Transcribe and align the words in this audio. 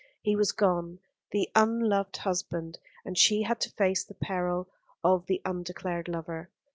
He 0.19 0.35
was 0.35 0.51
gone, 0.51 0.97
the 1.29 1.51
unloved 1.55 2.17
husband, 2.17 2.79
and 3.05 3.15
she 3.15 3.43
had 3.43 3.59
to 3.61 3.69
face 3.69 4.03
the 4.03 4.15
peril 4.15 4.67
of 5.03 5.27
the 5.27 5.43
undeclared 5.45 6.07
lover. 6.07 6.49